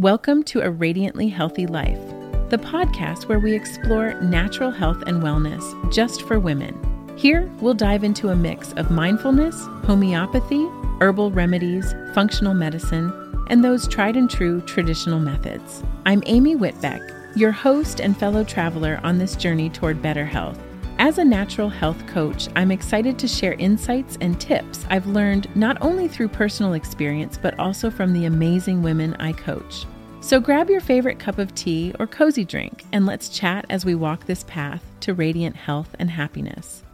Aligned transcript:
Welcome 0.00 0.44
to 0.44 0.62
A 0.62 0.70
Radiantly 0.70 1.28
Healthy 1.28 1.66
Life, 1.66 2.00
the 2.48 2.56
podcast 2.56 3.28
where 3.28 3.38
we 3.38 3.52
explore 3.52 4.18
natural 4.22 4.70
health 4.70 5.02
and 5.06 5.22
wellness 5.22 5.92
just 5.92 6.22
for 6.22 6.40
women. 6.40 6.74
Here, 7.18 7.52
we'll 7.60 7.74
dive 7.74 8.02
into 8.02 8.30
a 8.30 8.34
mix 8.34 8.72
of 8.78 8.90
mindfulness, 8.90 9.66
homeopathy, 9.84 10.66
herbal 11.02 11.32
remedies, 11.32 11.94
functional 12.14 12.54
medicine, 12.54 13.12
and 13.50 13.62
those 13.62 13.86
tried 13.86 14.16
and 14.16 14.30
true 14.30 14.62
traditional 14.62 15.20
methods. 15.20 15.82
I'm 16.06 16.22
Amy 16.24 16.56
Whitbeck, 16.56 17.36
your 17.36 17.52
host 17.52 18.00
and 18.00 18.16
fellow 18.16 18.42
traveler 18.42 19.00
on 19.02 19.18
this 19.18 19.36
journey 19.36 19.68
toward 19.68 20.00
better 20.00 20.24
health. 20.24 20.58
As 20.98 21.16
a 21.16 21.24
natural 21.24 21.70
health 21.70 22.06
coach, 22.06 22.48
I'm 22.56 22.70
excited 22.70 23.18
to 23.18 23.26
share 23.26 23.54
insights 23.54 24.18
and 24.20 24.38
tips 24.38 24.84
I've 24.90 25.06
learned 25.06 25.54
not 25.56 25.78
only 25.80 26.08
through 26.08 26.28
personal 26.28 26.74
experience, 26.74 27.38
but 27.40 27.58
also 27.58 27.90
from 27.90 28.12
the 28.12 28.26
amazing 28.26 28.82
women 28.82 29.14
I 29.14 29.32
coach. 29.32 29.86
So 30.22 30.38
grab 30.38 30.68
your 30.68 30.82
favorite 30.82 31.18
cup 31.18 31.38
of 31.38 31.54
tea 31.54 31.94
or 31.98 32.06
cozy 32.06 32.44
drink 32.44 32.84
and 32.92 33.06
let's 33.06 33.30
chat 33.30 33.64
as 33.70 33.86
we 33.86 33.94
walk 33.94 34.26
this 34.26 34.44
path 34.44 34.84
to 35.00 35.14
radiant 35.14 35.56
health 35.56 35.96
and 35.98 36.10
happiness. 36.10 36.84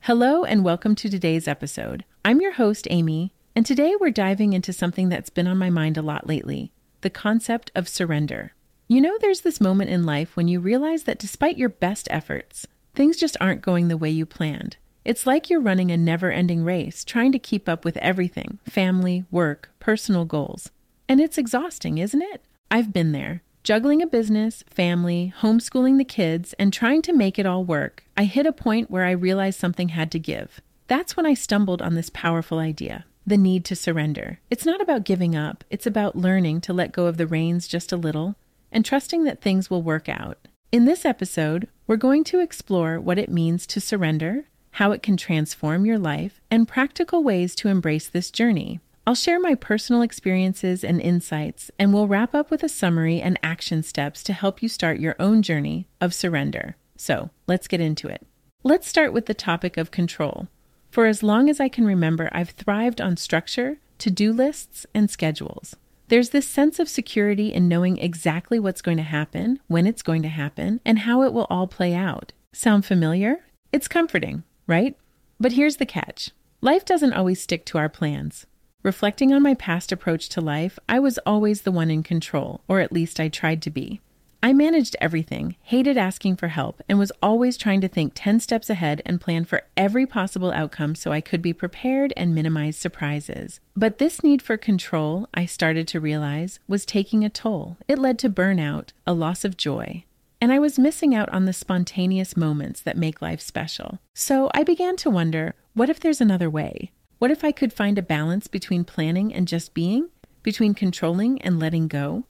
Hello, 0.00 0.42
and 0.42 0.64
welcome 0.64 0.96
to 0.96 1.08
today's 1.08 1.46
episode. 1.46 2.04
I'm 2.24 2.40
your 2.40 2.54
host, 2.54 2.88
Amy, 2.90 3.32
and 3.54 3.64
today 3.64 3.94
we're 3.98 4.10
diving 4.10 4.54
into 4.54 4.72
something 4.72 5.08
that's 5.08 5.30
been 5.30 5.46
on 5.46 5.56
my 5.56 5.70
mind 5.70 5.96
a 5.96 6.02
lot 6.02 6.26
lately 6.26 6.72
the 7.02 7.10
concept 7.10 7.70
of 7.76 7.88
surrender. 7.88 8.54
You 8.88 9.00
know, 9.00 9.16
there's 9.20 9.42
this 9.42 9.60
moment 9.60 9.90
in 9.90 10.04
life 10.04 10.36
when 10.36 10.48
you 10.48 10.58
realize 10.58 11.04
that 11.04 11.20
despite 11.20 11.56
your 11.56 11.68
best 11.68 12.08
efforts, 12.10 12.66
things 12.94 13.16
just 13.16 13.36
aren't 13.40 13.62
going 13.62 13.86
the 13.86 13.96
way 13.96 14.10
you 14.10 14.26
planned. 14.26 14.76
It's 15.04 15.26
like 15.26 15.50
you're 15.50 15.60
running 15.60 15.90
a 15.90 15.96
never 15.96 16.30
ending 16.30 16.62
race, 16.62 17.04
trying 17.04 17.32
to 17.32 17.38
keep 17.38 17.68
up 17.68 17.84
with 17.84 17.96
everything 17.96 18.60
family, 18.68 19.24
work, 19.30 19.70
personal 19.80 20.24
goals. 20.24 20.70
And 21.08 21.20
it's 21.20 21.38
exhausting, 21.38 21.98
isn't 21.98 22.22
it? 22.22 22.44
I've 22.70 22.92
been 22.92 23.12
there. 23.12 23.42
Juggling 23.64 24.00
a 24.00 24.06
business, 24.06 24.64
family, 24.68 25.32
homeschooling 25.40 25.98
the 25.98 26.04
kids, 26.04 26.52
and 26.54 26.72
trying 26.72 27.02
to 27.02 27.12
make 27.12 27.38
it 27.38 27.46
all 27.46 27.64
work, 27.64 28.04
I 28.16 28.24
hit 28.24 28.46
a 28.46 28.52
point 28.52 28.90
where 28.90 29.04
I 29.04 29.12
realized 29.12 29.58
something 29.58 29.90
had 29.90 30.10
to 30.12 30.18
give. 30.18 30.60
That's 30.88 31.16
when 31.16 31.26
I 31.26 31.34
stumbled 31.34 31.82
on 31.82 31.94
this 31.94 32.10
powerful 32.10 32.58
idea 32.58 33.04
the 33.24 33.36
need 33.36 33.64
to 33.64 33.76
surrender. 33.76 34.40
It's 34.50 34.66
not 34.66 34.80
about 34.80 35.04
giving 35.04 35.36
up, 35.36 35.62
it's 35.70 35.86
about 35.86 36.16
learning 36.16 36.60
to 36.62 36.72
let 36.72 36.90
go 36.90 37.06
of 37.06 37.18
the 37.18 37.26
reins 37.26 37.68
just 37.68 37.92
a 37.92 37.96
little 37.96 38.34
and 38.72 38.84
trusting 38.84 39.22
that 39.24 39.40
things 39.40 39.70
will 39.70 39.82
work 39.82 40.08
out. 40.08 40.38
In 40.72 40.86
this 40.86 41.04
episode, 41.04 41.68
we're 41.86 41.96
going 41.96 42.24
to 42.24 42.40
explore 42.40 42.98
what 42.98 43.18
it 43.18 43.28
means 43.28 43.66
to 43.68 43.80
surrender, 43.80 44.46
how 44.72 44.92
it 44.92 45.02
can 45.02 45.16
transform 45.16 45.86
your 45.86 45.98
life, 45.98 46.40
and 46.50 46.68
practical 46.68 47.22
ways 47.22 47.54
to 47.54 47.68
embrace 47.68 48.08
this 48.08 48.30
journey. 48.30 48.80
I'll 49.06 49.14
share 49.14 49.40
my 49.40 49.54
personal 49.54 50.02
experiences 50.02 50.84
and 50.84 51.00
insights, 51.00 51.70
and 51.78 51.92
we'll 51.92 52.06
wrap 52.06 52.34
up 52.34 52.50
with 52.50 52.62
a 52.62 52.68
summary 52.68 53.20
and 53.20 53.38
action 53.42 53.82
steps 53.82 54.22
to 54.24 54.32
help 54.32 54.62
you 54.62 54.68
start 54.68 55.00
your 55.00 55.16
own 55.18 55.42
journey 55.42 55.88
of 56.00 56.14
surrender. 56.14 56.76
So 56.96 57.30
let's 57.46 57.66
get 57.66 57.80
into 57.80 58.08
it. 58.08 58.26
Let's 58.62 58.86
start 58.86 59.12
with 59.12 59.26
the 59.26 59.34
topic 59.34 59.76
of 59.76 59.90
control. 59.90 60.46
For 60.90 61.06
as 61.06 61.22
long 61.22 61.50
as 61.50 61.58
I 61.58 61.68
can 61.68 61.84
remember, 61.84 62.28
I've 62.32 62.50
thrived 62.50 63.00
on 63.00 63.16
structure, 63.16 63.78
to 63.98 64.10
do 64.10 64.32
lists, 64.32 64.86
and 64.94 65.10
schedules. 65.10 65.74
There's 66.08 66.30
this 66.30 66.46
sense 66.46 66.78
of 66.78 66.88
security 66.88 67.52
in 67.52 67.68
knowing 67.68 67.98
exactly 67.98 68.60
what's 68.60 68.82
going 68.82 68.98
to 68.98 69.02
happen, 69.02 69.58
when 69.66 69.86
it's 69.86 70.02
going 70.02 70.22
to 70.22 70.28
happen, 70.28 70.80
and 70.84 71.00
how 71.00 71.22
it 71.22 71.32
will 71.32 71.46
all 71.50 71.66
play 71.66 71.94
out. 71.94 72.32
Sound 72.52 72.84
familiar? 72.84 73.46
It's 73.72 73.88
comforting, 73.88 74.44
right? 74.66 74.96
But 75.40 75.52
here's 75.52 75.76
the 75.76 75.86
catch 75.86 76.30
life 76.60 76.84
doesn't 76.84 77.12
always 77.12 77.42
stick 77.42 77.64
to 77.66 77.78
our 77.78 77.88
plans. 77.88 78.46
Reflecting 78.82 79.32
on 79.32 79.42
my 79.42 79.54
past 79.54 79.92
approach 79.92 80.28
to 80.30 80.40
life, 80.40 80.78
I 80.88 80.98
was 80.98 81.18
always 81.18 81.62
the 81.62 81.72
one 81.72 81.90
in 81.90 82.02
control, 82.02 82.62
or 82.66 82.80
at 82.80 82.92
least 82.92 83.20
I 83.20 83.28
tried 83.28 83.62
to 83.62 83.70
be. 83.70 84.00
I 84.44 84.52
managed 84.52 84.96
everything, 85.00 85.54
hated 85.62 85.96
asking 85.96 86.34
for 86.34 86.48
help, 86.48 86.82
and 86.88 86.98
was 86.98 87.12
always 87.22 87.56
trying 87.56 87.80
to 87.82 87.88
think 87.88 88.12
10 88.16 88.40
steps 88.40 88.68
ahead 88.68 89.00
and 89.06 89.20
plan 89.20 89.44
for 89.44 89.62
every 89.76 90.04
possible 90.04 90.50
outcome 90.50 90.96
so 90.96 91.12
I 91.12 91.20
could 91.20 91.42
be 91.42 91.52
prepared 91.52 92.12
and 92.16 92.34
minimize 92.34 92.76
surprises. 92.76 93.60
But 93.76 93.98
this 93.98 94.24
need 94.24 94.42
for 94.42 94.56
control, 94.56 95.28
I 95.32 95.46
started 95.46 95.86
to 95.88 96.00
realize, 96.00 96.58
was 96.66 96.84
taking 96.84 97.24
a 97.24 97.30
toll. 97.30 97.76
It 97.86 98.00
led 98.00 98.18
to 98.18 98.28
burnout, 98.28 98.88
a 99.06 99.12
loss 99.12 99.44
of 99.44 99.56
joy. 99.56 100.04
And 100.42 100.52
I 100.52 100.58
was 100.58 100.76
missing 100.76 101.14
out 101.14 101.28
on 101.28 101.44
the 101.44 101.52
spontaneous 101.52 102.36
moments 102.36 102.80
that 102.80 102.96
make 102.96 103.22
life 103.22 103.40
special. 103.40 104.00
So 104.12 104.50
I 104.52 104.64
began 104.64 104.96
to 104.96 105.08
wonder 105.08 105.54
what 105.74 105.88
if 105.88 106.00
there's 106.00 106.20
another 106.20 106.50
way? 106.50 106.90
What 107.20 107.30
if 107.30 107.44
I 107.44 107.52
could 107.52 107.72
find 107.72 107.96
a 107.96 108.02
balance 108.02 108.48
between 108.48 108.82
planning 108.82 109.32
and 109.32 109.46
just 109.46 109.72
being? 109.72 110.08
Between 110.42 110.74
controlling 110.74 111.40
and 111.42 111.60
letting 111.60 111.86
go? 111.86 112.24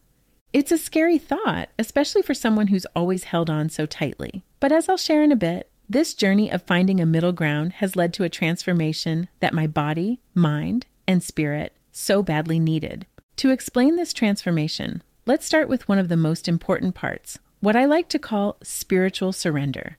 It's 0.52 0.70
a 0.70 0.76
scary 0.76 1.16
thought, 1.16 1.70
especially 1.78 2.20
for 2.20 2.34
someone 2.34 2.66
who's 2.66 2.84
always 2.94 3.24
held 3.24 3.48
on 3.48 3.70
so 3.70 3.86
tightly. 3.86 4.44
But 4.60 4.72
as 4.72 4.90
I'll 4.90 4.98
share 4.98 5.22
in 5.22 5.32
a 5.32 5.34
bit, 5.34 5.70
this 5.88 6.12
journey 6.12 6.52
of 6.52 6.60
finding 6.60 7.00
a 7.00 7.06
middle 7.06 7.32
ground 7.32 7.72
has 7.76 7.96
led 7.96 8.12
to 8.12 8.24
a 8.24 8.28
transformation 8.28 9.30
that 9.40 9.54
my 9.54 9.66
body, 9.66 10.20
mind, 10.34 10.84
and 11.08 11.22
spirit 11.22 11.72
so 11.92 12.22
badly 12.22 12.60
needed. 12.60 13.06
To 13.36 13.48
explain 13.48 13.96
this 13.96 14.12
transformation, 14.12 15.02
let's 15.24 15.46
start 15.46 15.66
with 15.66 15.88
one 15.88 15.98
of 15.98 16.10
the 16.10 16.16
most 16.18 16.46
important 16.46 16.94
parts 16.94 17.38
what 17.62 17.76
I 17.76 17.84
like 17.84 18.08
to 18.08 18.18
call 18.18 18.56
spiritual 18.64 19.32
surrender. 19.32 19.96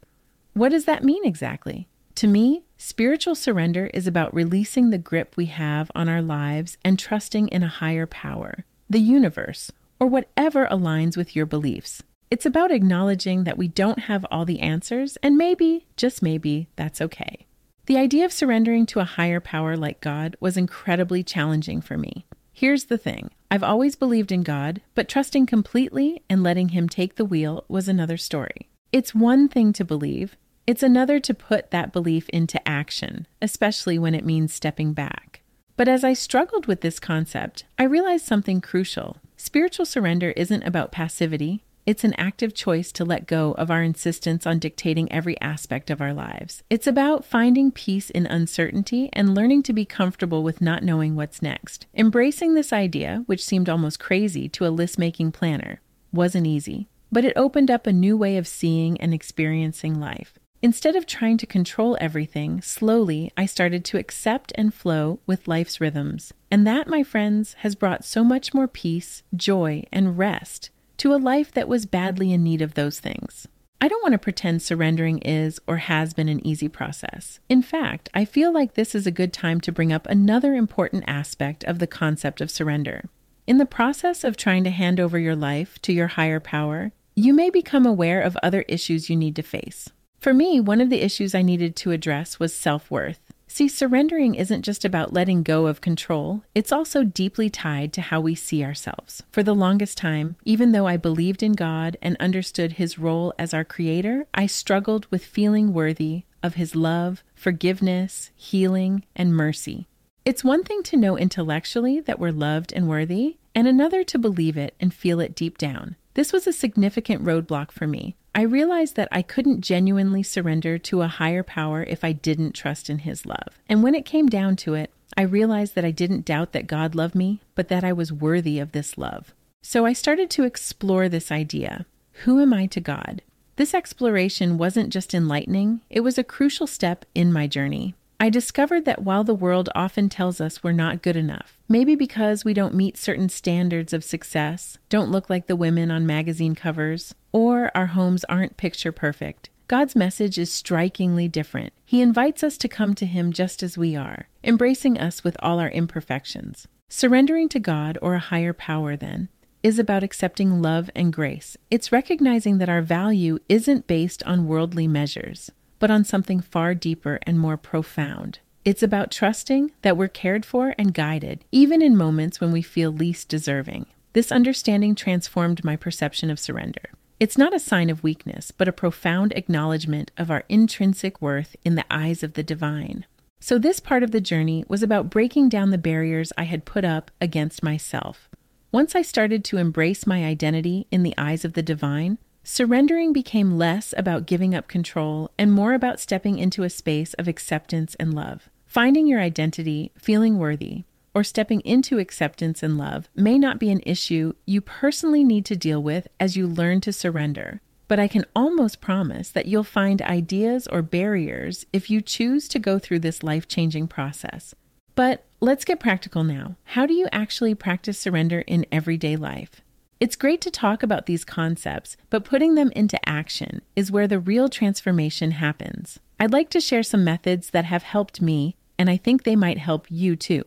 What 0.54 0.74
does 0.74 0.84
that 0.84 1.06
mean 1.06 1.26
exactly? 1.26 1.88
To 2.16 2.28
me, 2.28 2.66
spiritual 2.78 3.36
surrender 3.36 3.90
is 3.94 4.06
about 4.06 4.34
releasing 4.34 4.90
the 4.90 4.98
grip 4.98 5.38
we 5.38 5.46
have 5.46 5.90
on 5.96 6.10
our 6.10 6.22
lives 6.22 6.78
and 6.84 7.00
trusting 7.00 7.48
in 7.48 7.64
a 7.64 7.70
higher 7.70 8.06
power, 8.06 8.66
the 8.90 9.00
universe, 9.00 9.72
or 9.98 10.08
whatever 10.08 10.66
aligns 10.66 11.16
with 11.16 11.38
your 11.38 11.46
beliefs. 11.46 12.04
It's 12.30 12.46
about 12.46 12.70
acknowledging 12.70 13.46
that 13.46 13.58
we 13.58 13.70
don't 13.70 14.00
have 14.00 14.26
all 14.30 14.44
the 14.44 14.60
answers, 14.60 15.18
and 15.24 15.38
maybe, 15.38 15.88
just 15.96 16.22
maybe, 16.22 16.68
that's 16.76 17.00
okay. 17.00 17.46
The 17.86 17.98
idea 17.98 18.26
of 18.26 18.34
surrendering 18.34 18.86
to 18.88 19.00
a 19.00 19.06
higher 19.06 19.40
power 19.40 19.78
like 19.78 20.02
God 20.02 20.36
was 20.42 20.58
incredibly 20.58 21.24
challenging 21.24 21.80
for 21.80 21.98
me. 21.98 22.26
Here's 22.56 22.86
the 22.86 23.00
thing 23.00 23.32
I've 23.50 23.64
always 23.64 23.96
believed 23.96 24.32
in 24.32 24.44
God, 24.44 24.82
but 24.94 25.10
trusting 25.10 25.48
completely 25.48 26.22
and 26.30 26.44
letting 26.44 26.70
Him 26.70 26.88
take 26.88 27.16
the 27.16 27.26
wheel 27.26 27.66
was 27.68 27.88
another 27.88 28.16
story. 28.16 28.70
It's 28.92 29.16
one 29.16 29.50
thing 29.50 29.74
to 29.74 29.84
believe, 29.84 30.38
it's 30.68 30.84
another 30.84 31.20
to 31.20 31.34
put 31.34 31.72
that 31.72 31.92
belief 31.92 32.30
into 32.30 32.66
action, 32.68 33.28
especially 33.42 33.98
when 33.98 34.14
it 34.14 34.24
means 34.24 34.54
stepping 34.54 34.94
back. 34.94 35.42
But 35.76 35.88
as 35.88 36.04
I 36.04 36.14
struggled 36.14 36.68
with 36.68 36.82
this 36.82 37.00
concept, 37.00 37.66
I 37.80 37.84
realized 37.84 38.26
something 38.26 38.62
crucial. 38.62 39.18
Spiritual 39.36 39.88
surrender 39.88 40.30
isn't 40.38 40.64
about 40.64 40.92
passivity, 40.92 41.64
it's 41.86 42.04
an 42.04 42.14
active 42.14 42.54
choice 42.54 42.92
to 42.94 43.04
let 43.04 43.28
go 43.28 43.52
of 43.54 43.70
our 43.70 43.84
insistence 43.84 44.48
on 44.48 44.60
dictating 44.60 45.12
every 45.12 45.40
aspect 45.42 45.90
of 45.90 46.02
our 46.02 46.14
lives. 46.14 46.64
It's 46.70 46.88
about 46.88 47.26
finding 47.26 47.72
peace 47.72 48.10
in 48.10 48.26
uncertainty 48.26 49.10
and 49.12 49.36
learning 49.36 49.64
to 49.64 49.74
be 49.74 49.86
comfortable 49.86 50.44
with 50.44 50.62
not 50.62 50.84
knowing 50.84 51.16
what's 51.16 51.42
next. 51.42 51.86
Embracing 51.94 52.54
this 52.54 52.72
idea, 52.72 53.24
which 53.26 53.44
seemed 53.44 53.70
almost 53.70 54.00
crazy 54.00 54.48
to 54.50 54.66
a 54.66 54.70
list 54.70 54.98
making 54.98 55.34
planner, 55.34 55.82
wasn't 56.14 56.48
easy, 56.48 56.88
but 57.12 57.26
it 57.26 57.34
opened 57.36 57.70
up 57.70 57.86
a 57.86 57.94
new 57.94 58.16
way 58.16 58.38
of 58.38 58.48
seeing 58.48 59.00
and 59.02 59.14
experiencing 59.14 60.00
life. 60.00 60.40
Instead 60.62 60.96
of 60.96 61.06
trying 61.06 61.38
to 61.38 61.46
control 61.46 61.98
everything, 62.00 62.62
slowly 62.62 63.30
I 63.36 63.46
started 63.46 63.84
to 63.86 63.98
accept 63.98 64.54
and 64.56 64.74
flow 64.74 65.20
with 65.28 65.50
life's 65.50 65.82
rhythms. 65.82 66.32
And 66.50 66.66
that, 66.66 66.88
my 66.88 67.04
friends, 67.04 67.56
has 67.56 67.76
brought 67.76 68.06
so 68.06 68.24
much 68.24 68.54
more 68.54 68.70
peace, 68.70 69.24
joy, 69.36 69.84
and 69.92 70.18
rest 70.18 70.70
to 71.04 71.14
a 71.14 71.18
life 71.18 71.52
that 71.52 71.68
was 71.68 71.86
badly 71.86 72.32
in 72.32 72.42
need 72.42 72.62
of 72.62 72.76
those 72.76 73.02
things. 73.02 73.46
I 73.82 73.90
don't 73.90 74.02
want 74.02 74.14
to 74.14 74.18
pretend 74.18 74.62
surrendering 74.62 75.18
is 75.18 75.60
or 75.68 75.76
has 75.76 76.14
been 76.14 76.30
an 76.30 76.48
easy 76.48 76.70
process. 76.70 77.42
In 77.50 77.62
fact, 77.62 78.08
I 78.14 78.24
feel 78.24 78.54
like 78.54 78.76
this 78.76 78.96
is 78.96 79.06
a 79.06 79.12
good 79.12 79.34
time 79.34 79.60
to 79.60 79.72
bring 79.74 79.92
up 79.92 80.08
another 80.08 80.56
important 80.56 81.04
aspect 81.06 81.66
of 81.66 81.80
the 81.80 81.88
concept 81.88 82.40
of 82.40 82.50
surrender. 82.50 83.10
In 83.46 83.58
the 83.58 83.66
process 83.66 84.24
of 84.24 84.38
trying 84.38 84.64
to 84.64 84.70
hand 84.70 84.98
over 84.98 85.20
your 85.20 85.36
life 85.36 85.78
to 85.82 85.92
your 85.92 86.08
higher 86.08 86.40
power, 86.40 86.94
you 87.18 87.34
may 87.34 87.50
become 87.50 87.86
aware 87.86 88.22
of 88.22 88.38
other 88.42 88.62
issues 88.70 89.10
you 89.10 89.18
need 89.18 89.36
to 89.36 89.44
face. 89.44 89.90
For 90.22 90.34
me, 90.34 90.62
one 90.62 90.80
of 90.80 90.90
the 90.90 91.02
issues 91.02 91.36
I 91.36 91.42
needed 91.42 91.76
to 91.76 91.92
address 91.92 92.40
was 92.40 92.56
self 92.56 92.90
worth. 92.90 93.23
See, 93.54 93.68
surrendering 93.68 94.34
isn't 94.34 94.64
just 94.64 94.84
about 94.84 95.14
letting 95.14 95.44
go 95.44 95.68
of 95.68 95.80
control, 95.80 96.42
it's 96.56 96.72
also 96.72 97.04
deeply 97.04 97.52
tied 97.52 97.94
to 97.94 98.02
how 98.02 98.20
we 98.20 98.34
see 98.34 98.64
ourselves. 98.64 99.22
For 99.30 99.44
the 99.44 99.54
longest 99.54 99.96
time, 99.96 100.38
even 100.44 100.72
though 100.72 100.88
I 100.88 100.98
believed 100.98 101.44
in 101.44 101.52
God 101.52 101.96
and 102.02 102.18
understood 102.20 102.72
His 102.72 102.98
role 102.98 103.32
as 103.38 103.54
our 103.54 103.64
Creator, 103.64 104.26
I 104.34 104.48
struggled 104.48 105.06
with 105.12 105.24
feeling 105.24 105.72
worthy 105.72 106.24
of 106.42 106.56
His 106.56 106.76
love, 106.76 107.24
forgiveness, 107.36 108.32
healing, 108.36 109.04
and 109.16 109.36
mercy. 109.36 109.88
It's 110.26 110.44
one 110.44 110.64
thing 110.64 110.82
to 110.82 110.98
know 110.98 111.16
intellectually 111.16 112.00
that 112.00 112.18
we're 112.18 112.32
loved 112.32 112.74
and 112.74 112.90
worthy, 112.90 113.38
and 113.54 113.68
another 113.68 114.04
to 114.04 114.18
believe 114.18 114.58
it 114.58 114.74
and 114.80 114.92
feel 114.92 115.20
it 115.20 115.36
deep 115.36 115.60
down. 115.60 115.96
This 116.16 116.34
was 116.34 116.48
a 116.48 116.54
significant 116.54 117.24
roadblock 117.24 117.72
for 117.72 117.86
me. 117.86 118.16
I 118.36 118.42
realized 118.42 118.96
that 118.96 119.10
I 119.12 119.22
couldn't 119.22 119.62
genuinely 119.62 120.24
surrender 120.24 120.80
to 120.80 121.02
a 121.02 121.08
higher 121.08 121.44
power 121.44 121.84
if 121.84 122.04
I 122.04 122.14
didn't 122.14 122.54
trust 122.54 122.90
in 122.90 123.00
His 123.00 123.28
love. 123.28 123.60
And 123.70 123.84
when 123.84 123.94
it 123.94 124.06
came 124.06 124.28
down 124.28 124.56
to 124.58 124.74
it, 124.74 124.92
I 125.16 125.22
realized 125.22 125.76
that 125.76 125.86
I 125.86 125.92
didn't 125.92 126.26
doubt 126.26 126.52
that 126.54 126.66
God 126.66 126.96
loved 126.96 127.14
me, 127.14 127.42
but 127.54 127.68
that 127.68 127.84
I 127.84 127.94
was 127.94 128.12
worthy 128.12 128.58
of 128.58 128.72
this 128.72 128.98
love. 128.98 129.36
So 129.62 129.86
I 129.86 129.94
started 129.94 130.32
to 130.32 130.44
explore 130.44 131.08
this 131.08 131.32
idea 131.32 131.86
Who 132.24 132.42
am 132.42 132.54
I 132.54 132.66
to 132.68 132.82
God? 132.82 133.22
This 133.56 133.76
exploration 133.76 134.58
wasn't 134.58 134.92
just 134.92 135.14
enlightening, 135.14 135.82
it 135.92 136.00
was 136.00 136.18
a 136.18 136.24
crucial 136.24 136.66
step 136.66 137.06
in 137.14 137.32
my 137.32 137.46
journey. 137.46 137.94
I 138.24 138.30
discovered 138.30 138.86
that 138.86 139.02
while 139.02 139.26
the 139.26 139.36
world 139.36 139.68
often 139.76 140.08
tells 140.08 140.40
us 140.40 140.64
we're 140.64 140.72
not 140.72 141.02
good 141.02 141.18
enough, 141.18 141.58
maybe 141.68 141.94
because 141.94 142.46
we 142.46 142.54
don't 142.54 142.74
meet 142.74 142.96
certain 142.96 143.28
standards 143.28 143.92
of 143.92 144.02
success, 144.02 144.78
don't 144.88 145.12
look 145.12 145.30
like 145.30 145.48
the 145.48 145.58
women 145.58 145.92
on 145.92 146.06
magazine 146.06 146.56
covers, 146.56 147.14
or 147.34 147.70
our 147.76 147.88
homes 147.88 148.24
aren't 148.30 148.56
picture 148.56 148.94
perfect, 148.94 149.50
God's 149.68 149.94
message 149.94 150.38
is 150.38 150.50
strikingly 150.50 151.28
different. 151.28 151.74
He 151.84 152.02
invites 152.02 152.46
us 152.46 152.58
to 152.60 152.70
come 152.70 152.94
to 152.94 153.06
Him 153.06 153.34
just 153.34 153.62
as 153.62 153.78
we 153.78 153.94
are, 153.94 154.30
embracing 154.42 154.98
us 154.98 155.26
with 155.26 155.36
all 155.40 155.60
our 155.60 155.72
imperfections. 155.72 156.66
Surrendering 156.88 157.50
to 157.50 157.60
God 157.60 157.98
or 158.02 158.14
a 158.14 158.20
higher 158.20 158.54
power, 158.54 158.96
then, 158.96 159.28
is 159.64 159.78
about 159.78 160.02
accepting 160.02 160.62
love 160.62 160.90
and 160.96 161.12
grace. 161.12 161.58
It's 161.70 161.92
recognizing 161.92 162.58
that 162.60 162.70
our 162.70 162.82
value 162.82 163.40
isn't 163.50 163.86
based 163.86 164.24
on 164.24 164.48
worldly 164.48 164.88
measures 164.88 165.52
but 165.84 165.92
on 165.92 166.06
something 166.06 166.40
far 166.40 166.74
deeper 166.74 167.20
and 167.24 167.38
more 167.38 167.58
profound. 167.58 168.40
It's 168.64 168.82
about 168.82 169.12
trusting 169.12 169.74
that 169.82 169.98
we're 169.98 170.08
cared 170.08 170.46
for 170.46 170.74
and 170.78 170.94
guided, 170.94 171.44
even 171.52 171.82
in 171.82 171.98
moments 171.98 172.40
when 172.40 172.54
we 172.54 172.62
feel 172.62 172.90
least 172.90 173.28
deserving. 173.28 173.88
This 174.14 174.32
understanding 174.32 174.96
transformed 174.96 175.66
my 175.66 175.76
perception 175.76 176.30
of 176.30 176.40
surrender. 176.40 176.92
It's 177.20 177.38
not 177.38 177.54
a 177.54 177.60
sign 177.60 177.90
of 177.90 178.02
weakness, 178.02 178.50
but 178.50 178.70
a 178.70 178.72
profound 178.72 179.34
acknowledgement 179.34 180.10
of 180.18 180.32
our 180.32 180.46
intrinsic 180.48 181.22
worth 181.22 181.54
in 181.66 181.76
the 181.76 181.84
eyes 181.92 182.24
of 182.24 182.36
the 182.36 182.44
divine. 182.44 183.06
So, 183.42 183.58
this 183.58 183.82
part 183.82 184.04
of 184.04 184.12
the 184.12 184.22
journey 184.22 184.64
was 184.70 184.84
about 184.84 185.10
breaking 185.10 185.50
down 185.50 185.72
the 185.72 185.78
barriers 185.78 186.32
I 186.38 186.44
had 186.44 186.64
put 186.64 186.86
up 186.86 187.12
against 187.20 187.62
myself. 187.62 188.30
Once 188.72 188.96
I 188.96 189.02
started 189.02 189.44
to 189.44 189.58
embrace 189.58 190.08
my 190.08 190.24
identity 190.24 190.88
in 190.92 191.04
the 191.04 191.14
eyes 191.18 191.44
of 191.44 191.52
the 191.52 191.62
divine, 191.62 192.20
Surrendering 192.46 193.14
became 193.14 193.58
less 193.58 193.94
about 193.96 194.26
giving 194.26 194.54
up 194.54 194.68
control 194.68 195.32
and 195.38 195.50
more 195.50 195.74
about 195.74 196.02
stepping 196.02 196.38
into 196.38 196.64
a 196.64 196.70
space 196.70 197.14
of 197.14 197.26
acceptance 197.26 197.96
and 197.96 198.14
love. 198.14 198.50
Finding 198.66 199.08
your 199.08 199.22
identity, 199.22 199.94
feeling 199.98 200.38
worthy, 200.38 200.84
or 201.14 201.24
stepping 201.24 201.62
into 201.62 202.00
acceptance 202.00 202.62
and 202.62 202.78
love 202.78 203.08
may 203.16 203.40
not 203.40 203.60
be 203.60 203.72
an 203.72 203.82
issue 203.86 204.34
you 204.46 204.60
personally 204.60 205.24
need 205.24 205.46
to 205.46 205.56
deal 205.56 205.82
with 205.82 206.10
as 206.20 206.36
you 206.36 206.46
learn 206.46 206.82
to 206.82 206.92
surrender. 206.92 207.62
But 207.88 208.00
I 208.00 208.10
can 208.10 208.26
almost 208.36 208.82
promise 208.82 209.30
that 209.30 209.46
you'll 209.46 209.64
find 209.64 210.02
ideas 210.02 210.68
or 210.68 210.82
barriers 210.82 211.66
if 211.72 211.90
you 211.90 212.02
choose 212.02 212.50
to 212.50 212.60
go 212.60 212.78
through 212.78 213.00
this 213.00 213.24
life 213.24 213.48
changing 213.48 213.88
process. 213.88 214.54
But 214.96 215.24
let's 215.40 215.64
get 215.64 215.80
practical 215.80 216.26
now. 216.26 216.58
How 216.66 216.86
do 216.86 216.94
you 216.94 217.08
actually 217.14 217.56
practice 217.56 217.98
surrender 217.98 218.40
in 218.42 218.66
everyday 218.70 219.16
life? 219.16 219.62
It's 220.04 220.18
great 220.18 220.42
to 220.42 220.52
talk 220.52 220.84
about 220.84 221.06
these 221.06 221.24
concepts, 221.24 221.96
but 222.10 222.26
putting 222.26 222.56
them 222.56 222.74
into 222.76 223.00
action 223.08 223.62
is 223.74 223.90
where 223.90 224.06
the 224.06 224.20
real 224.20 224.50
transformation 224.50 225.32
happens. 225.32 225.98
I'd 226.20 226.34
like 226.34 226.50
to 226.50 226.60
share 226.60 226.84
some 226.84 227.06
methods 227.06 227.52
that 227.52 227.64
have 227.64 227.84
helped 227.84 228.22
me, 228.22 228.58
and 228.78 228.90
I 228.90 228.98
think 228.98 229.24
they 229.24 229.38
might 229.38 229.60
help 229.60 229.88
you 229.90 230.18
too. 230.18 230.44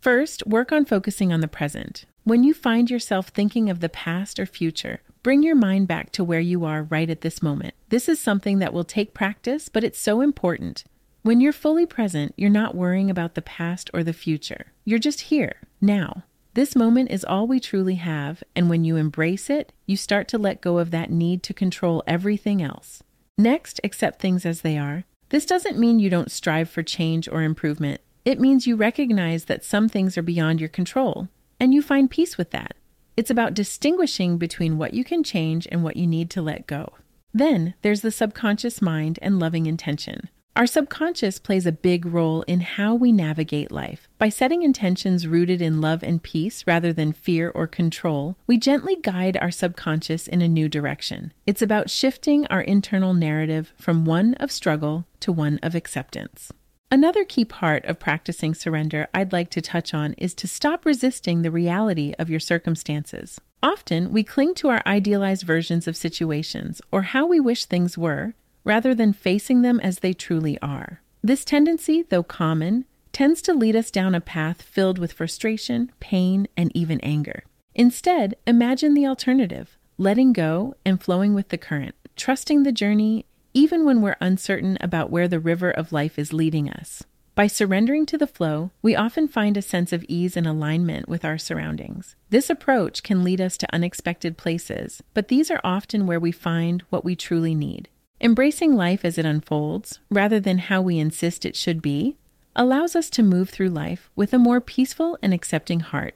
First, 0.00 0.46
work 0.46 0.72
on 0.72 0.86
focusing 0.86 1.34
on 1.34 1.40
the 1.40 1.48
present. 1.48 2.06
When 2.22 2.44
you 2.44 2.54
find 2.54 2.90
yourself 2.90 3.28
thinking 3.28 3.68
of 3.68 3.80
the 3.80 3.90
past 3.90 4.40
or 4.40 4.46
future, 4.46 5.02
bring 5.22 5.42
your 5.42 5.54
mind 5.54 5.86
back 5.86 6.10
to 6.12 6.24
where 6.24 6.40
you 6.40 6.64
are 6.64 6.84
right 6.84 7.10
at 7.10 7.20
this 7.20 7.42
moment. 7.42 7.74
This 7.90 8.08
is 8.08 8.18
something 8.18 8.58
that 8.60 8.72
will 8.72 8.84
take 8.84 9.12
practice, 9.12 9.68
but 9.68 9.84
it's 9.84 10.00
so 10.00 10.22
important. 10.22 10.84
When 11.20 11.42
you're 11.42 11.52
fully 11.52 11.84
present, 11.84 12.32
you're 12.38 12.48
not 12.48 12.74
worrying 12.74 13.10
about 13.10 13.34
the 13.34 13.42
past 13.42 13.90
or 13.92 14.02
the 14.02 14.14
future. 14.14 14.72
You're 14.86 14.98
just 14.98 15.20
here, 15.20 15.56
now. 15.78 16.24
This 16.54 16.76
moment 16.76 17.10
is 17.10 17.24
all 17.24 17.48
we 17.48 17.58
truly 17.58 17.96
have, 17.96 18.44
and 18.54 18.70
when 18.70 18.84
you 18.84 18.94
embrace 18.94 19.50
it, 19.50 19.72
you 19.86 19.96
start 19.96 20.28
to 20.28 20.38
let 20.38 20.60
go 20.60 20.78
of 20.78 20.92
that 20.92 21.10
need 21.10 21.42
to 21.42 21.52
control 21.52 22.04
everything 22.06 22.62
else. 22.62 23.02
Next, 23.36 23.80
accept 23.82 24.20
things 24.20 24.46
as 24.46 24.60
they 24.60 24.78
are. 24.78 25.02
This 25.30 25.46
doesn't 25.46 25.80
mean 25.80 25.98
you 25.98 26.08
don't 26.08 26.30
strive 26.30 26.70
for 26.70 26.84
change 26.84 27.28
or 27.28 27.42
improvement. 27.42 28.00
It 28.24 28.38
means 28.38 28.68
you 28.68 28.76
recognize 28.76 29.46
that 29.46 29.64
some 29.64 29.88
things 29.88 30.16
are 30.16 30.22
beyond 30.22 30.60
your 30.60 30.68
control, 30.68 31.26
and 31.58 31.74
you 31.74 31.82
find 31.82 32.08
peace 32.08 32.38
with 32.38 32.52
that. 32.52 32.76
It's 33.16 33.30
about 33.30 33.54
distinguishing 33.54 34.38
between 34.38 34.78
what 34.78 34.94
you 34.94 35.02
can 35.02 35.24
change 35.24 35.66
and 35.72 35.82
what 35.82 35.96
you 35.96 36.06
need 36.06 36.30
to 36.30 36.42
let 36.42 36.68
go. 36.68 36.92
Then 37.32 37.74
there's 37.82 38.02
the 38.02 38.12
subconscious 38.12 38.80
mind 38.80 39.18
and 39.20 39.40
loving 39.40 39.66
intention. 39.66 40.30
Our 40.56 40.68
subconscious 40.68 41.40
plays 41.40 41.66
a 41.66 41.72
big 41.72 42.06
role 42.06 42.42
in 42.42 42.60
how 42.60 42.94
we 42.94 43.10
navigate 43.10 43.72
life. 43.72 44.08
By 44.18 44.28
setting 44.28 44.62
intentions 44.62 45.26
rooted 45.26 45.60
in 45.60 45.80
love 45.80 46.04
and 46.04 46.22
peace 46.22 46.64
rather 46.64 46.92
than 46.92 47.12
fear 47.12 47.50
or 47.50 47.66
control, 47.66 48.36
we 48.46 48.56
gently 48.56 48.94
guide 48.94 49.36
our 49.36 49.50
subconscious 49.50 50.28
in 50.28 50.42
a 50.42 50.48
new 50.48 50.68
direction. 50.68 51.32
It's 51.44 51.60
about 51.60 51.90
shifting 51.90 52.46
our 52.46 52.60
internal 52.60 53.14
narrative 53.14 53.72
from 53.80 54.04
one 54.04 54.34
of 54.34 54.52
struggle 54.52 55.06
to 55.20 55.32
one 55.32 55.58
of 55.60 55.74
acceptance. 55.74 56.52
Another 56.88 57.24
key 57.24 57.44
part 57.44 57.84
of 57.86 57.98
practicing 57.98 58.54
surrender 58.54 59.08
I'd 59.12 59.32
like 59.32 59.50
to 59.50 59.60
touch 59.60 59.92
on 59.92 60.12
is 60.18 60.34
to 60.34 60.46
stop 60.46 60.86
resisting 60.86 61.42
the 61.42 61.50
reality 61.50 62.14
of 62.16 62.30
your 62.30 62.38
circumstances. 62.38 63.40
Often, 63.60 64.12
we 64.12 64.22
cling 64.22 64.54
to 64.56 64.68
our 64.68 64.82
idealized 64.86 65.42
versions 65.42 65.88
of 65.88 65.96
situations 65.96 66.80
or 66.92 67.02
how 67.02 67.26
we 67.26 67.40
wish 67.40 67.64
things 67.64 67.98
were 67.98 68.34
rather 68.64 68.94
than 68.94 69.12
facing 69.12 69.62
them 69.62 69.78
as 69.80 70.00
they 70.00 70.12
truly 70.12 70.58
are. 70.60 71.00
This 71.22 71.44
tendency, 71.44 72.02
though 72.02 72.22
common, 72.22 72.86
tends 73.12 73.40
to 73.42 73.54
lead 73.54 73.76
us 73.76 73.90
down 73.90 74.14
a 74.14 74.20
path 74.20 74.62
filled 74.62 74.98
with 74.98 75.12
frustration, 75.12 75.92
pain, 76.00 76.48
and 76.56 76.70
even 76.74 77.00
anger. 77.00 77.44
Instead, 77.74 78.34
imagine 78.46 78.94
the 78.94 79.06
alternative 79.06 79.78
letting 79.96 80.32
go 80.32 80.74
and 80.84 81.00
flowing 81.00 81.34
with 81.34 81.50
the 81.50 81.56
current, 81.56 81.94
trusting 82.16 82.64
the 82.64 82.72
journey 82.72 83.24
even 83.54 83.84
when 83.84 84.02
we're 84.02 84.16
uncertain 84.20 84.76
about 84.80 85.10
where 85.10 85.28
the 85.28 85.38
river 85.38 85.70
of 85.70 85.92
life 85.92 86.18
is 86.18 86.32
leading 86.32 86.68
us. 86.68 87.04
By 87.36 87.46
surrendering 87.46 88.04
to 88.06 88.18
the 88.18 88.26
flow, 88.26 88.70
we 88.82 88.96
often 88.96 89.28
find 89.28 89.56
a 89.56 89.62
sense 89.62 89.92
of 89.92 90.04
ease 90.08 90.36
and 90.36 90.46
alignment 90.46 91.08
with 91.08 91.24
our 91.24 91.38
surroundings. 91.38 92.16
This 92.30 92.50
approach 92.50 93.02
can 93.02 93.24
lead 93.24 93.40
us 93.40 93.56
to 93.58 93.74
unexpected 93.74 94.36
places, 94.36 95.02
but 95.14 95.28
these 95.28 95.50
are 95.50 95.60
often 95.64 96.06
where 96.06 96.20
we 96.20 96.32
find 96.32 96.82
what 96.90 97.04
we 97.04 97.16
truly 97.16 97.54
need 97.54 97.88
Embracing 98.24 98.74
life 98.74 99.04
as 99.04 99.18
it 99.18 99.26
unfolds, 99.26 100.00
rather 100.10 100.40
than 100.40 100.56
how 100.56 100.80
we 100.80 100.98
insist 100.98 101.44
it 101.44 101.54
should 101.54 101.82
be, 101.82 102.16
allows 102.56 102.96
us 102.96 103.10
to 103.10 103.22
move 103.22 103.50
through 103.50 103.68
life 103.68 104.08
with 104.16 104.32
a 104.32 104.38
more 104.38 104.62
peaceful 104.62 105.18
and 105.22 105.34
accepting 105.34 105.80
heart. 105.80 106.14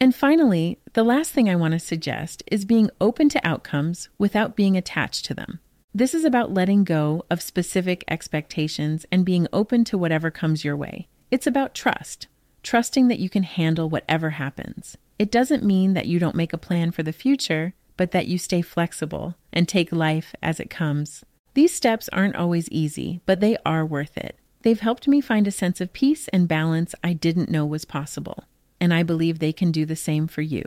And 0.00 0.12
finally, 0.12 0.80
the 0.94 1.04
last 1.04 1.30
thing 1.30 1.48
I 1.48 1.54
want 1.54 1.70
to 1.70 1.78
suggest 1.78 2.42
is 2.48 2.64
being 2.64 2.90
open 3.00 3.28
to 3.28 3.46
outcomes 3.46 4.08
without 4.18 4.56
being 4.56 4.76
attached 4.76 5.24
to 5.26 5.34
them. 5.34 5.60
This 5.94 6.14
is 6.14 6.24
about 6.24 6.52
letting 6.52 6.82
go 6.82 7.24
of 7.30 7.40
specific 7.40 8.02
expectations 8.08 9.06
and 9.12 9.24
being 9.24 9.46
open 9.52 9.84
to 9.84 9.96
whatever 9.96 10.32
comes 10.32 10.64
your 10.64 10.76
way. 10.76 11.06
It's 11.30 11.46
about 11.46 11.76
trust, 11.76 12.26
trusting 12.64 13.06
that 13.06 13.20
you 13.20 13.30
can 13.30 13.44
handle 13.44 13.88
whatever 13.88 14.30
happens. 14.30 14.98
It 15.16 15.30
doesn't 15.30 15.62
mean 15.62 15.94
that 15.94 16.06
you 16.06 16.18
don't 16.18 16.34
make 16.34 16.52
a 16.52 16.58
plan 16.58 16.90
for 16.90 17.04
the 17.04 17.12
future, 17.12 17.72
but 17.96 18.10
that 18.10 18.26
you 18.26 18.36
stay 18.36 18.62
flexible 18.62 19.36
and 19.52 19.68
take 19.68 19.92
life 19.92 20.34
as 20.42 20.58
it 20.58 20.70
comes. 20.70 21.24
These 21.56 21.74
steps 21.74 22.10
aren't 22.12 22.36
always 22.36 22.68
easy, 22.68 23.22
but 23.24 23.40
they 23.40 23.56
are 23.64 23.86
worth 23.86 24.18
it. 24.18 24.38
They've 24.60 24.78
helped 24.78 25.08
me 25.08 25.22
find 25.22 25.48
a 25.48 25.50
sense 25.50 25.80
of 25.80 25.94
peace 25.94 26.28
and 26.28 26.46
balance 26.46 26.94
I 27.02 27.14
didn't 27.14 27.48
know 27.48 27.64
was 27.64 27.86
possible, 27.86 28.44
and 28.78 28.92
I 28.92 29.02
believe 29.02 29.38
they 29.38 29.54
can 29.54 29.72
do 29.72 29.86
the 29.86 29.96
same 29.96 30.26
for 30.26 30.42
you. 30.42 30.64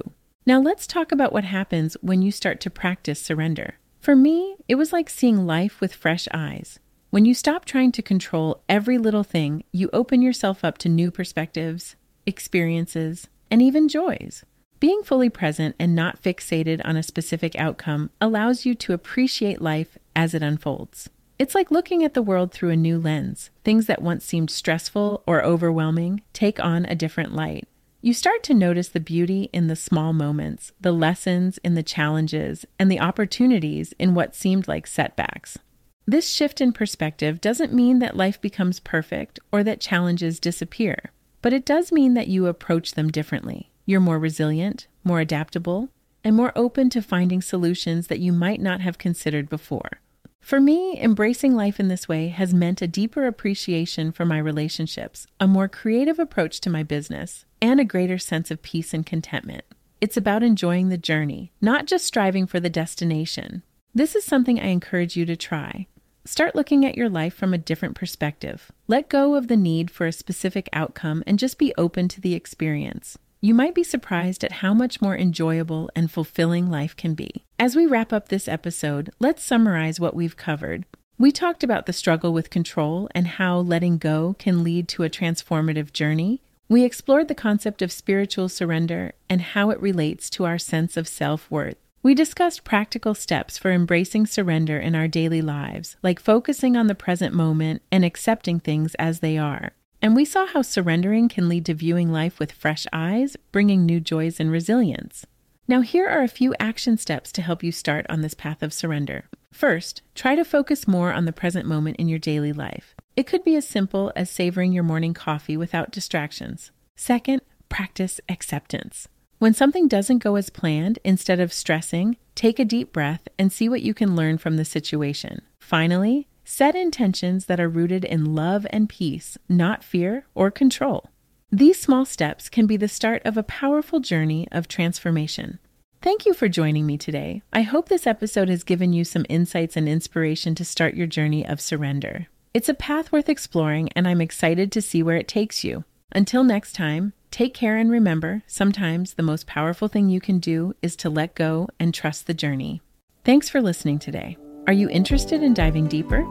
Now, 0.48 0.60
let's 0.60 0.88
talk 0.88 1.12
about 1.12 1.32
what 1.32 1.44
happens 1.44 1.96
when 2.02 2.24
you 2.24 2.32
start 2.32 2.60
to 2.62 2.72
practice 2.72 3.22
surrender. 3.22 3.76
For 4.00 4.16
me, 4.16 4.56
it 4.68 4.76
was 4.76 4.92
like 4.92 5.12
seeing 5.12 5.46
life 5.46 5.80
with 5.80 5.94
fresh 5.94 6.28
eyes. 6.34 6.80
When 7.12 7.24
you 7.24 7.36
stop 7.36 7.66
trying 7.66 7.92
to 7.92 8.02
control 8.02 8.64
every 8.68 8.98
little 8.98 9.24
thing, 9.24 9.66
you 9.72 9.92
open 9.94 10.24
yourself 10.24 10.66
up 10.66 10.80
to 10.80 10.90
new 10.90 11.12
perspectives, 11.12 11.98
experiences, 12.26 13.28
and 13.52 13.62
even 13.62 13.90
joys. 13.90 14.44
Being 14.80 15.04
fully 15.04 15.30
present 15.30 15.76
and 15.78 15.94
not 15.94 16.24
fixated 16.24 16.82
on 16.84 16.96
a 16.96 17.04
specific 17.04 17.56
outcome 17.58 18.10
allows 18.20 18.66
you 18.66 18.74
to 18.74 18.94
appreciate 18.94 19.62
life 19.62 19.99
as 20.16 20.34
it 20.34 20.44
unfolds. 20.44 21.10
It's 21.38 21.56
like 21.56 21.72
looking 21.72 22.04
at 22.04 22.14
the 22.14 22.22
world 22.22 22.52
through 22.52 22.72
a 22.72 22.76
new 22.76 23.00
lens. 23.00 23.50
Things 23.64 23.86
that 23.86 24.02
once 24.02 24.26
seemed 24.26 24.52
stressful 24.52 25.24
or 25.26 25.44
overwhelming 25.44 26.22
take 26.34 26.60
on 26.60 26.86
a 26.86 26.96
different 26.96 27.34
light. 27.34 27.68
You 28.02 28.14
start 28.14 28.44
to 28.44 28.54
notice 28.54 28.90
the 28.90 29.00
beauty 29.00 29.50
in 29.52 29.68
the 29.68 29.76
small 29.76 30.14
moments, 30.14 30.72
the 30.80 30.92
lessons 30.92 31.58
in 31.60 31.76
the 31.76 31.84
challenges, 31.84 32.66
and 32.78 32.90
the 32.90 33.00
opportunities 33.00 33.94
in 34.00 34.14
what 34.14 34.36
seemed 34.36 34.68
like 34.68 34.88
setbacks. 34.88 35.58
This 36.06 36.30
shift 36.30 36.60
in 36.60 36.72
perspective 36.74 37.40
doesn't 37.40 37.74
mean 37.74 38.00
that 38.00 38.18
life 38.18 38.42
becomes 38.42 38.80
perfect 38.80 39.40
or 39.52 39.64
that 39.64 39.82
challenges 39.82 40.40
disappear, 40.40 41.12
but 41.42 41.54
it 41.54 41.66
does 41.66 41.92
mean 41.92 42.16
that 42.16 42.28
you 42.28 42.48
approach 42.48 42.94
them 42.94 43.10
differently. 43.10 43.70
You're 43.86 44.00
more 44.00 44.20
resilient, 44.20 44.88
more 45.04 45.20
adaptable, 45.20 45.90
and 46.24 46.36
more 46.36 46.52
open 46.56 46.90
to 46.90 47.02
finding 47.02 47.42
solutions 47.42 48.08
that 48.08 48.20
you 48.20 48.32
might 48.32 48.62
not 48.62 48.82
have 48.82 48.98
considered 48.98 49.50
before. 49.50 50.00
For 50.40 50.60
me, 50.60 51.00
embracing 51.00 51.56
life 51.56 51.80
in 51.80 51.90
this 51.90 52.08
way 52.08 52.30
has 52.30 52.54
meant 52.54 52.82
a 52.82 52.88
deeper 52.88 53.28
appreciation 53.28 54.12
for 54.12 54.26
my 54.26 54.38
relationships, 54.38 55.28
a 55.40 55.48
more 55.48 55.68
creative 55.68 56.18
approach 56.18 56.62
to 56.62 56.70
my 56.70 56.82
business, 56.82 57.46
and 57.62 57.80
a 57.80 57.86
greater 57.86 58.18
sense 58.18 58.50
of 58.50 58.64
peace 58.64 58.94
and 58.94 59.06
contentment. 59.06 59.66
It's 60.02 60.18
about 60.18 60.44
enjoying 60.44 60.90
the 60.90 60.98
journey, 60.98 61.52
not 61.60 61.86
just 61.86 62.06
striving 62.06 62.48
for 62.48 62.60
the 62.60 62.70
destination. 62.70 63.64
This 63.94 64.16
is 64.16 64.24
something 64.24 64.60
I 64.60 64.68
encourage 64.68 65.18
you 65.18 65.26
to 65.26 65.36
try. 65.36 65.88
Start 66.26 66.56
looking 66.56 66.86
at 66.86 66.96
your 66.96 67.10
life 67.10 67.34
from 67.34 67.54
a 67.54 67.58
different 67.58 67.96
perspective. 67.96 68.72
Let 68.88 69.10
go 69.10 69.36
of 69.36 69.48
the 69.48 69.58
need 69.58 69.92
for 69.92 70.06
a 70.06 70.12
specific 70.12 70.70
outcome 70.72 71.24
and 71.28 71.40
just 71.40 71.58
be 71.58 71.74
open 71.78 72.08
to 72.10 72.22
the 72.22 72.34
experience. 72.34 73.18
You 73.42 73.54
might 73.54 73.74
be 73.74 73.84
surprised 73.84 74.44
at 74.44 74.52
how 74.52 74.74
much 74.74 75.02
more 75.02 75.18
enjoyable 75.18 75.90
and 75.96 76.12
fulfilling 76.12 76.70
life 76.70 76.96
can 76.98 77.14
be. 77.14 77.46
As 77.58 77.74
we 77.74 77.86
wrap 77.86 78.12
up 78.12 78.28
this 78.28 78.50
episode, 78.50 79.12
let's 79.20 79.44
summarize 79.44 79.98
what 79.98 80.14
we've 80.14 80.36
covered. 80.36 80.86
We 81.18 81.32
talked 81.32 81.64
about 81.64 81.86
the 81.86 81.94
struggle 81.94 82.34
with 82.34 82.50
control 82.50 83.10
and 83.16 83.28
how 83.28 83.60
letting 83.60 83.98
go 83.98 84.36
can 84.40 84.62
lead 84.64 84.90
to 84.90 85.04
a 85.04 85.10
transformative 85.10 85.94
journey. 85.94 86.42
We 86.68 86.84
explored 86.84 87.30
the 87.30 87.36
concept 87.36 87.82
of 87.82 87.94
spiritual 87.94 88.50
surrender 88.50 89.14
and 89.30 89.42
how 89.42 89.70
it 89.70 89.82
relates 89.82 90.30
to 90.32 90.46
our 90.46 90.58
sense 90.58 90.98
of 90.98 91.08
self 91.08 91.50
worth. 91.50 91.78
We 92.04 92.16
discussed 92.16 92.64
practical 92.64 93.14
steps 93.14 93.58
for 93.58 93.72
embracing 93.72 94.26
surrender 94.26 94.80
in 94.80 94.96
our 94.96 95.08
daily 95.08 95.42
lives, 95.42 95.96
like 96.04 96.20
focusing 96.20 96.76
on 96.76 96.88
the 96.88 96.96
present 96.96 97.34
moment 97.34 97.82
and 97.92 98.04
accepting 98.04 98.60
things 98.60 98.96
as 98.96 99.20
they 99.20 99.38
are. 99.38 99.72
And 100.02 100.16
we 100.16 100.26
saw 100.26 100.46
how 100.46 100.62
surrendering 100.62 101.28
can 101.28 101.50
lead 101.50 101.66
to 101.66 101.74
viewing 101.74 102.12
life 102.12 102.40
with 102.40 102.52
fresh 102.52 102.88
eyes, 102.94 103.36
bringing 103.52 103.86
new 103.86 104.00
joys 104.00 104.40
and 104.40 104.52
resilience. 104.52 105.26
Now, 105.68 105.82
here 105.82 106.08
are 106.08 106.24
a 106.24 106.28
few 106.28 106.56
action 106.60 106.98
steps 106.98 107.32
to 107.34 107.42
help 107.42 107.64
you 107.64 107.72
start 107.72 108.06
on 108.10 108.22
this 108.22 108.34
path 108.34 108.64
of 108.64 108.74
surrender. 108.74 109.26
First, 109.52 110.02
try 110.16 110.36
to 110.36 110.46
focus 110.46 110.88
more 110.88 111.14
on 111.14 111.26
the 111.26 111.34
present 111.34 111.68
moment 111.68 111.98
in 111.98 112.08
your 112.08 112.18
daily 112.18 112.54
life. 112.54 112.96
It 113.16 113.28
could 113.28 113.44
be 113.44 113.56
as 113.56 113.68
simple 113.68 114.12
as 114.16 114.30
savoring 114.30 114.72
your 114.72 114.84
morning 114.84 115.14
coffee 115.14 115.58
without 115.58 115.92
distractions. 115.92 116.72
Second, 116.96 117.42
practice 117.68 118.22
acceptance. 118.30 119.08
When 119.38 119.54
something 119.54 119.88
doesn't 119.88 120.24
go 120.24 120.36
as 120.36 120.50
planned, 120.50 121.00
instead 121.04 121.40
of 121.40 121.54
stressing, 121.54 122.18
take 122.36 122.60
a 122.60 122.66
deep 122.66 122.92
breath 122.92 123.28
and 123.38 123.52
see 123.52 123.70
what 123.70 123.82
you 123.82 123.94
can 123.94 124.16
learn 124.16 124.38
from 124.38 124.58
the 124.58 124.66
situation. 124.66 125.42
Finally, 125.60 126.28
set 126.50 126.76
intentions 126.76 127.46
that 127.46 127.60
are 127.60 127.70
rooted 127.70 128.04
in 128.04 128.34
love 128.34 128.66
and 128.72 128.90
peace, 128.90 129.38
not 129.48 129.84
fear 129.84 130.26
or 130.34 130.50
control. 130.50 131.10
These 131.52 131.80
small 131.80 132.06
steps 132.06 132.50
can 132.50 132.66
be 132.66 132.76
the 132.76 132.88
start 132.88 133.22
of 133.24 133.38
a 133.38 133.44
powerful 133.44 134.00
journey 134.00 134.48
of 134.52 134.68
transformation. 134.68 135.60
Thank 136.02 136.26
you 136.26 136.34
for 136.34 136.50
joining 136.50 136.86
me 136.86 136.98
today. 136.98 137.44
I 137.54 137.62
hope 137.62 137.88
this 137.88 138.08
episode 138.08 138.50
has 138.50 138.64
given 138.64 138.94
you 138.94 139.04
some 139.04 139.26
insights 139.30 139.78
and 139.78 139.88
inspiration 139.88 140.56
to 140.56 140.66
start 140.66 140.96
your 140.96 141.08
journey 141.08 141.46
of 141.46 141.62
surrender. 141.62 142.28
It's 142.54 142.70
a 142.70 142.74
path 142.74 143.12
worth 143.12 143.30
exploring, 143.30 143.90
and 143.96 144.08
I'm 144.08 144.20
excited 144.20 144.72
to 144.72 144.82
see 144.82 145.04
where 145.04 145.18
it 145.18 145.28
takes 145.28 145.64
you. 145.64 145.84
Until 146.12 146.44
next 146.44 146.74
time, 146.74 147.14
Take 147.32 147.54
care 147.54 147.78
and 147.78 147.92
remember 147.92 148.42
sometimes 148.48 149.14
the 149.14 149.24
most 149.24 149.46
powerful 149.46 149.88
thing 149.88 150.10
you 150.10 150.20
can 150.20 150.40
do 150.40 150.74
is 150.82 150.96
to 150.98 151.10
let 151.10 151.36
go 151.36 151.68
and 151.80 151.94
trust 151.94 152.26
the 152.28 152.34
journey. 152.34 152.82
Thanks 153.24 153.50
for 153.50 153.62
listening 153.62 154.00
today. 154.00 154.38
Are 154.68 154.74
you 154.74 154.90
interested 154.90 155.42
in 155.42 155.54
diving 155.54 155.88
deeper? 155.88 156.26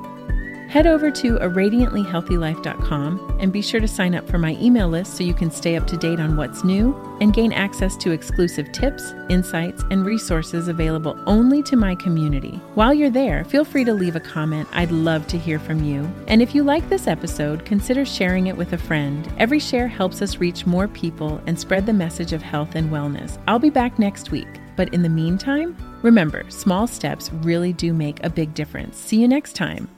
Head 0.69 0.87
over 0.87 1.11
to 1.11 1.39
a 1.39 1.49
and 3.41 3.53
be 3.53 3.63
sure 3.63 3.81
to 3.81 3.89
sign 3.89 4.15
up 4.15 4.29
for 4.29 4.37
my 4.37 4.55
email 4.61 4.87
list 4.87 5.17
so 5.17 5.25
you 5.25 5.33
can 5.33 5.51
stay 5.51 5.77
up 5.77 5.87
to 5.87 5.97
date 5.97 6.21
on 6.21 6.37
what's 6.37 6.63
new 6.63 6.95
and 7.23 7.33
gain 7.33 7.55
access 7.55 7.97
to 7.97 8.11
exclusive 8.11 8.71
tips, 8.71 9.15
insights, 9.31 9.83
and 9.91 10.05
resources 10.05 10.69
available 10.69 11.19
only 11.27 11.63
to 11.63 11.75
my 11.75 11.95
community. 11.95 12.61
While 12.75 12.93
you're 12.93 13.09
there, 13.09 13.45
feel 13.45 13.65
free 13.65 13.85
to 13.85 13.95
leave 13.95 14.15
a 14.15 14.21
comment. 14.21 14.69
I'd 14.73 14.91
love 14.91 15.27
to 15.29 15.39
hear 15.39 15.59
from 15.59 15.83
you. 15.83 16.07
And 16.27 16.43
if 16.43 16.55
you 16.55 16.63
like 16.63 16.87
this 16.91 17.07
episode, 17.07 17.65
consider 17.65 18.05
sharing 18.05 18.49
it 18.49 18.57
with 18.57 18.75
a 18.75 18.79
friend. 18.79 19.27
Every 19.39 19.59
share 19.59 19.89
helps 19.89 20.21
us 20.21 20.37
reach 20.37 20.67
more 20.67 20.87
people 20.87 21.41
and 21.47 21.59
spread 21.59 21.87
the 21.87 21.95
message 21.95 22.35
of 22.35 22.43
health 22.43 22.75
and 22.75 22.91
wellness. 22.91 23.43
I'll 23.49 23.59
be 23.59 23.71
back 23.71 23.99
next 23.99 24.31
week. 24.31 24.61
But 24.77 24.93
in 24.95 25.03
the 25.03 25.09
meantime, 25.09 25.77
remember, 26.03 26.45
small 26.49 26.87
steps 26.87 27.33
really 27.33 27.73
do 27.73 27.93
make 27.93 28.23
a 28.25 28.31
big 28.31 28.55
difference. 28.55 28.97
See 28.99 29.21
you 29.21 29.29
next 29.29 29.55
time. 29.55 29.89